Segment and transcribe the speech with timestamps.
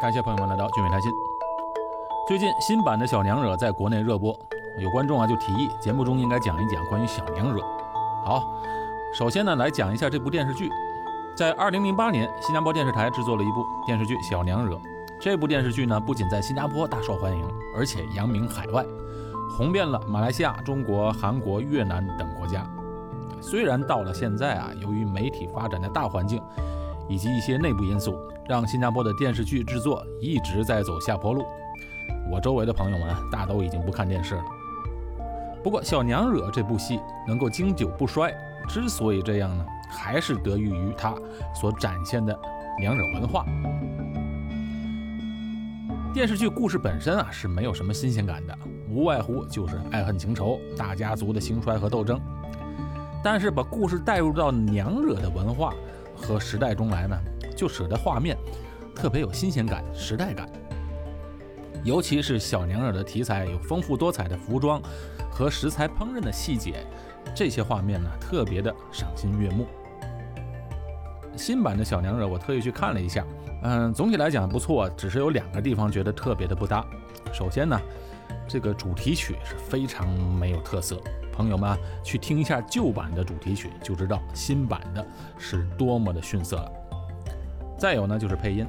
[0.00, 1.12] 感谢朋友们来到俊美谈心。
[2.26, 4.34] 最近新版的小娘惹在国内热播，
[4.78, 7.60] 有观众啊就提议节目中应该讲一讲关于小娘惹。
[8.24, 8.62] 好，
[9.12, 10.70] 首先呢来讲一下这部电视剧。
[11.36, 14.74] 在2008年，新加坡电视台制作了一部电视剧《小娘惹》。
[15.20, 17.44] 这部电视剧呢不仅在新加坡大受欢迎，
[17.76, 18.82] 而且扬名海外，
[19.54, 22.64] 红遍了马来西亚、中国、韩国、越南等国家。
[23.42, 26.42] 虽然到了现在啊，由于媒体发展的大环境
[27.10, 28.16] 以及一些内部因素，
[28.48, 31.44] 让新加坡的电视剧制作一直在走下坡路。
[32.30, 34.44] 我周围的朋友们大都已经不看电视了。
[35.62, 38.32] 不过《小娘惹》这部戏能够经久不衰，
[38.68, 41.12] 之所以这样呢，还是得益于它
[41.52, 42.38] 所展现的
[42.78, 43.44] 娘惹文化。
[46.14, 48.56] 电视剧故事本身啊是没有什么新鲜感的，
[48.88, 52.20] 无外乎就是爱恨情仇、大家族的兴衰和斗争。
[53.22, 55.74] 但是把故事带入到娘惹的文化
[56.20, 57.18] 和时代中来呢，
[57.56, 58.36] 就使得画面
[58.94, 60.48] 特别有新鲜感、时代感。
[61.82, 64.82] 尤其是小娘惹的题材有丰富多彩的服装
[65.30, 66.84] 和食材烹饪的细节，
[67.34, 69.66] 这些画面呢特别的赏心悦目。
[71.36, 73.24] 新版的小娘惹我特意去看了一下，
[73.62, 76.84] 嗯，总体来讲不错，只是有两个地方觉得特别的不搭。
[77.32, 77.80] 首先呢，
[78.48, 81.00] 这个主题曲是非常没有特色。
[81.32, 85.06] 朋友们去听一下旧版的主题曲，就知道新版的
[85.38, 86.72] 是多么的逊色了。
[87.78, 88.66] 再有呢，就是配音，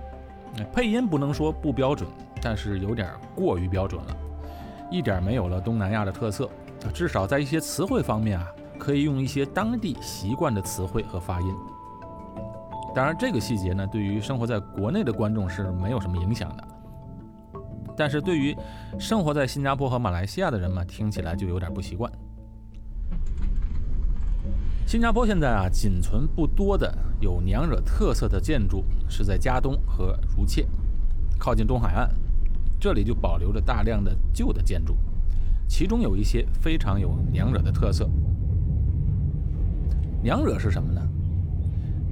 [0.72, 2.09] 配音不能说不标准，
[2.42, 4.16] 但是有点过于标准了，
[4.90, 6.50] 一点没有了东南亚的特色。
[6.94, 8.48] 至少在一些词汇方面啊，
[8.80, 11.56] 可以用一些当地习惯的词汇和发音。
[12.96, 16.68] 当然，这个细节呢，对于生活在国内的观众是没有什么影响的，
[18.02, 18.57] 但是对于
[18.97, 22.11] 生活在新加坡和马来西亚的人们，听起来就有点不习惯。
[24.88, 30.66] 新加坡现在啊，仅存不多的有娘惹特色的建筑是在加东和如切，
[31.38, 32.09] 靠近东海岸，
[32.79, 34.97] 这里就保留着大量的旧的建筑，
[35.67, 38.09] 其中有一些非常有娘惹的特色。
[40.23, 41.07] 娘惹是什么呢？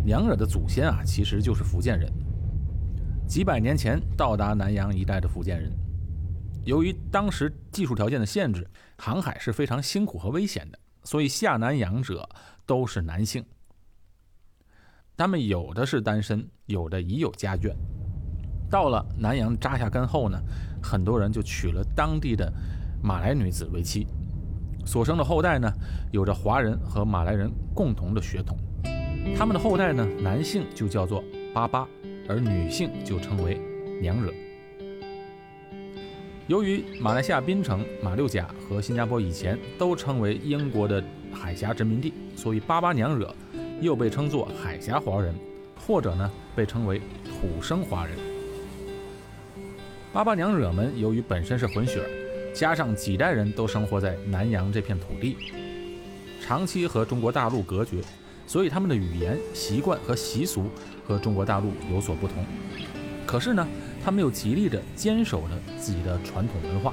[0.05, 2.13] 娘惹的祖先啊，其实就是福建人，
[3.29, 5.71] 几百年前到达南洋一带的福建人，
[6.65, 8.67] 由于当时技术条件的限制，
[8.97, 12.27] 航海是非常辛苦和危险的，所以下南洋者。
[12.65, 13.43] 都是男性，
[15.17, 17.73] 他们有的是单身，有的已有家眷。
[18.69, 20.39] 到了南洋扎下根后呢，
[20.83, 22.53] 很多人就娶了当地的
[23.01, 24.05] 马来女子为妻，
[24.85, 25.67] 所生的后代呢，
[26.11, 28.55] 有着华人和马来人共同的血统。
[29.35, 31.23] 他们的后代呢，男性就叫做
[31.55, 31.87] 巴巴，
[32.29, 33.59] 而女性就称为
[33.99, 34.31] 娘惹。
[36.47, 41.03] 由于马来西亚槟城、马六甲和新加坡以前都称为英国的。
[41.31, 43.33] 海峡殖民地，所以巴巴娘惹
[43.81, 45.33] 又被称作海峡华人，
[45.75, 48.17] 或者呢被称为土生华人。
[50.11, 52.09] 巴巴娘惹们由于本身是混血儿，
[52.51, 55.37] 加上几代人都生活在南洋这片土地，
[56.41, 57.97] 长期和中国大陆隔绝，
[58.49, 60.65] 所以他们的语言习惯和习俗
[61.07, 62.43] 和中国大陆有所不同。
[63.27, 63.67] 可是呢，
[64.03, 66.91] 他们又极力的坚守着自己的传统文化。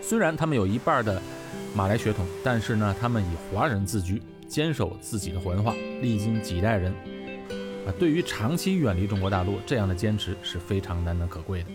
[0.00, 1.20] 虽然他们有一半的。
[1.76, 6.92] 马来血统，但是呢，他们以华人自居，坚守自己的文化，历经几代人，
[7.84, 11.68] 啊，对于长期远离中国大陆这样的坚持是非常难能可贵的。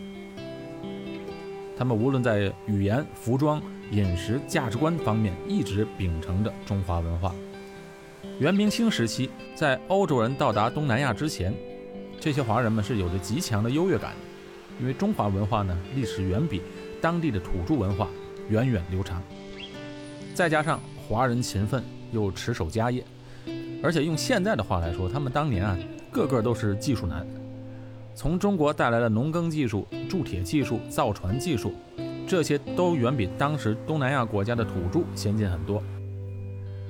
[1.78, 3.62] 他们无论在语言、服装、
[3.92, 7.36] 饮食、价值观方面，一直秉承着中华文化。
[8.40, 11.54] 元明清时期，在欧洲人到达东南亚之前，
[12.20, 14.14] 这些华人们是有着极强的优越感，
[14.80, 16.62] 因为中华文化呢，历史远比
[17.02, 18.08] 当地的土著文化
[18.50, 19.22] 源远流长。
[20.34, 23.04] 再加上华人勤奋又持守家业，
[23.84, 25.78] 而且用现在的话来说，他们当年啊
[26.12, 27.28] 个个都是技术男，
[28.16, 31.74] 从中国带来的农耕技术、铸铁技术、造船技术，
[32.26, 35.84] 这些都远比当时东南亚国家的土著先进很多。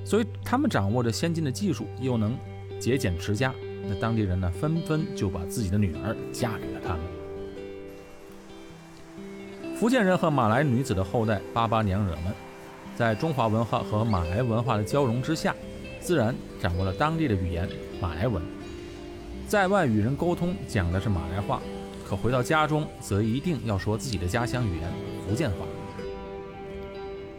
[0.04, 2.38] 所以他们掌握着先进的技术，又能
[2.80, 3.54] 节俭持家，
[3.88, 7.02] 那当地人呢纷纷就把自己的女儿嫁给了他们。
[9.76, 12.34] 福建人和马来女子的后代巴巴娘惹们。
[12.98, 15.56] 在中华文化和马来文化的交融之下，
[16.02, 17.66] 自然掌握了当地的语言
[18.02, 18.44] 马来文。
[19.48, 21.62] 在外与人沟通讲的是马来话，
[22.06, 24.92] 可回到家中则一定要说自己的家乡语言
[25.26, 25.60] 福建话。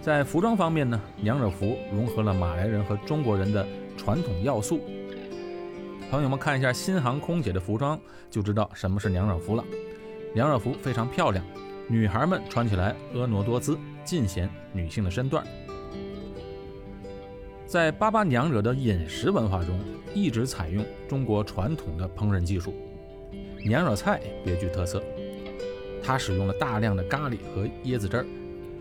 [0.00, 3.66] 在服装方面呢，娘惹服融合了马来人和中国人的
[3.96, 4.80] 传统要素。
[6.10, 8.00] 朋友们看一下新航空姐的服装，
[8.30, 9.64] 就知道什么是娘惹服了。
[10.34, 11.44] 娘惹服非常漂亮，
[11.86, 13.78] 女孩们穿起来婀娜多姿。
[14.02, 15.44] 尽显女性的身段，
[17.66, 19.78] 在巴巴娘惹的饮食文化中，
[20.14, 22.74] 一直采用中国传统的烹饪技术。
[23.64, 25.00] 娘惹菜别具特色。
[26.02, 28.26] 它使用了大量的咖喱和椰子汁儿，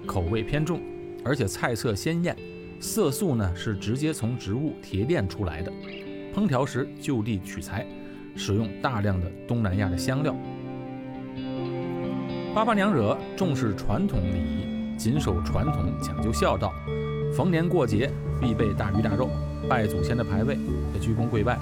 [0.07, 0.81] 口味偏重，
[1.23, 2.35] 而且菜色鲜艳。
[2.81, 5.69] 色素呢是直接从植物提炼出来的，
[6.33, 7.85] 烹调时就地取材，
[8.37, 10.33] 使用大量的东南亚的香料。
[12.55, 16.73] 巴巴娘惹重视传统礼仪，谨守传统，讲究孝道。
[17.35, 19.29] 逢年过节必备大鱼大肉，
[19.67, 20.57] 拜祖先的牌位
[20.93, 21.59] 也鞠躬跪拜。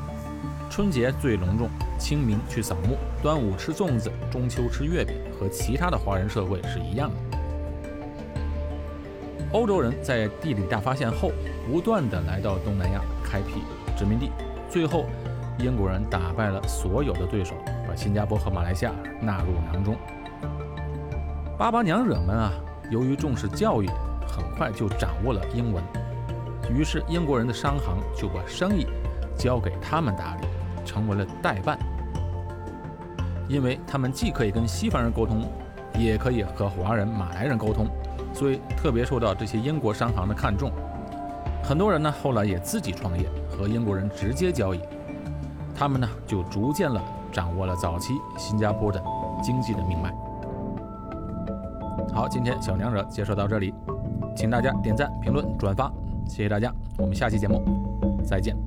[0.70, 1.68] 春节最隆重，
[1.98, 7.27] 清明去扫墓，端午吃粽子，中秋吃月饼，和其他的华人社会是一样的。
[9.54, 11.32] 欧洲人在地理大发现后，
[11.70, 13.64] 不断的来到东南亚开辟
[13.98, 14.30] 殖民地，
[14.70, 15.06] 最后
[15.58, 17.56] 英国人打败了所有的对手，
[17.88, 18.92] 把新加坡和马来西亚
[19.22, 19.96] 纳入囊中。
[21.58, 22.52] 巴巴娘惹们啊，
[22.92, 23.88] 由于重视教育，
[24.28, 25.82] 很快就掌握了英文。
[26.70, 28.86] 于是英国人的商行就把生意
[29.38, 30.48] 交给他们打理，
[30.84, 31.80] 成为了代办。
[33.48, 35.50] 因为他们既可以跟西方人沟通，
[35.98, 37.88] 也可以和华人、马来人沟通，
[38.38, 40.72] 所以特别受到这些英国商行的看重。
[41.64, 44.80] 很多人呢后来也自己创业，和英国人直接交易。
[45.76, 47.02] 他们呢就逐渐了
[47.32, 49.04] 掌握了早期新加坡的
[49.42, 50.14] 经济的命脉。
[52.14, 53.74] 好，今天小娘惹介绍到这里，
[54.36, 55.92] 请大家点赞、评论、转发，
[56.28, 57.64] 谢谢大家，我们下期节目
[58.24, 58.67] 再见。